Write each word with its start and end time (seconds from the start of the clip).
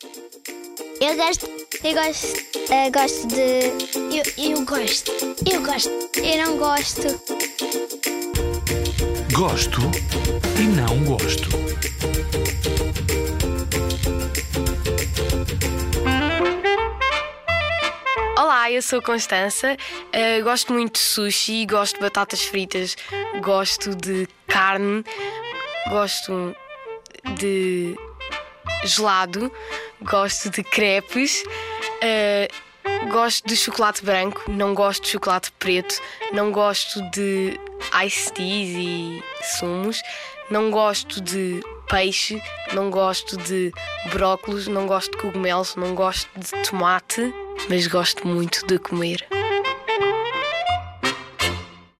Eu 0.00 1.16
gosto. 1.16 1.46
Eu 1.82 1.94
gosto. 1.94 2.26
Eu 2.70 2.92
gosto 2.92 3.26
de. 3.26 3.72
Eu, 4.14 4.50
eu 4.52 4.64
gosto. 4.64 5.10
Eu 5.50 5.60
gosto. 5.60 5.90
Eu 6.18 6.46
não 6.46 6.56
gosto. 6.56 7.02
Gosto 9.32 9.80
e 10.56 10.62
não 10.68 11.04
gosto. 11.04 11.48
Olá, 18.38 18.70
eu 18.70 18.80
sou 18.80 19.00
a 19.00 19.02
Constança. 19.02 19.76
Uh, 20.14 20.44
gosto 20.44 20.72
muito 20.72 20.92
de 20.92 21.00
sushi, 21.00 21.66
gosto 21.66 21.96
de 21.96 22.02
batatas 22.02 22.42
fritas, 22.42 22.96
gosto 23.42 23.96
de 23.96 24.28
carne, 24.46 25.04
gosto 25.90 26.54
de 27.36 27.96
gelado, 28.84 29.50
gosto 30.02 30.50
de 30.50 30.62
crepes, 30.62 31.42
uh, 32.02 33.08
gosto 33.10 33.46
de 33.46 33.56
chocolate 33.56 34.04
branco, 34.04 34.44
não 34.48 34.74
gosto 34.74 35.02
de 35.02 35.10
chocolate 35.10 35.52
preto, 35.58 36.00
não 36.32 36.52
gosto 36.52 37.00
de 37.10 37.58
iced 38.04 38.32
teas 38.32 38.68
e 38.76 39.22
sumos, 39.58 40.02
não 40.50 40.70
gosto 40.70 41.20
de 41.20 41.60
peixe, 41.88 42.40
não 42.72 42.90
gosto 42.90 43.36
de 43.36 43.72
brócolos, 44.12 44.66
não 44.68 44.86
gosto 44.86 45.10
de 45.12 45.18
cogumelos, 45.18 45.74
não 45.76 45.94
gosto 45.94 46.28
de 46.36 46.50
tomate, 46.68 47.32
mas 47.68 47.86
gosto 47.86 48.26
muito 48.26 48.66
de 48.66 48.78
comer. 48.78 49.26